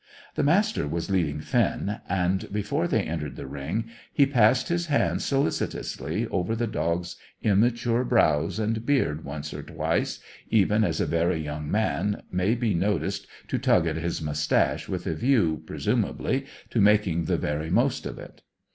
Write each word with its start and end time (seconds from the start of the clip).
The 0.33 0.41
Master 0.41 0.87
was 0.87 1.11
leading 1.11 1.41
Finn, 1.41 1.99
and, 2.09 2.51
before 2.51 2.87
they 2.87 3.03
entered 3.03 3.35
the 3.35 3.45
ring, 3.45 3.85
he 4.11 4.25
passed 4.25 4.67
his 4.67 4.87
hand 4.87 5.21
solicitously 5.21 6.25
over 6.29 6.55
the 6.55 6.65
dog's 6.65 7.17
immature 7.43 8.03
brows 8.03 8.57
and 8.57 8.83
beard 8.83 9.23
once 9.23 9.53
or 9.53 9.61
twice, 9.61 10.19
even 10.49 10.83
as 10.83 10.99
a 10.99 11.05
very 11.05 11.39
young 11.39 11.69
man 11.69 12.23
may 12.31 12.55
be 12.55 12.73
noticed 12.73 13.27
to 13.49 13.59
tug 13.59 13.85
at 13.85 13.97
his 13.97 14.23
moustache 14.23 14.89
with 14.89 15.05
a 15.05 15.13
view, 15.13 15.61
presumably, 15.67 16.47
to 16.71 16.81
making 16.81 17.25
the 17.25 17.37
very 17.37 17.69
most 17.69 18.07
of 18.07 18.17
it. 18.17 18.41